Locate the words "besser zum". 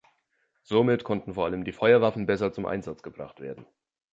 2.25-2.65